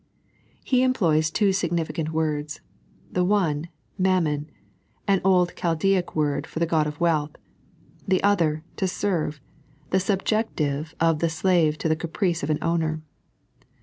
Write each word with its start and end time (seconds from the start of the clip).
He 0.63 0.81
employs 0.81 1.29
two 1.29 1.53
significant 1.53 2.09
words— 2.11 2.59
the 3.11 3.23
one, 3.23 3.69
ilwnvnivn. 4.01 4.47
(an 5.07 5.21
old 5.23 5.49
Ghaldaic 5.53 6.15
word 6.15 6.47
for 6.47 6.57
the 6.57 6.65
god 6.65 6.87
of 6.87 6.99
wealth); 6.99 7.35
the 8.07 8.23
other, 8.23 8.63
to 8.77 8.87
terve, 8.87 9.39
the 9.91 9.99
subjection 9.99 10.87
of 10.99 11.19
the 11.19 11.29
slave 11.29 11.77
to 11.77 11.87
the 11.87 11.95
caprice 11.95 12.41
of 12.41 12.49
an 12.49 12.57
owner. 12.63 13.03